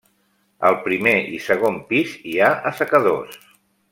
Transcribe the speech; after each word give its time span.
Al 0.69 0.77
primer 0.87 1.13
i 1.35 1.41
segon 1.49 1.77
pis 1.93 2.17
hi 2.31 2.35
ha 2.47 2.51
assecadors. 2.73 3.39